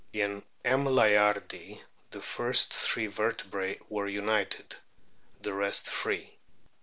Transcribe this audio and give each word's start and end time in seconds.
In 0.13 0.41
M. 0.65 0.85
layardi 0.85 1.79
the 2.09 2.23
first 2.23 2.73
three 2.73 3.05
vertebrae 3.05 3.79
were 3.87 4.07
united, 4.07 4.75
the 5.41 5.53
rest 5.53 5.91
free. 5.91 6.39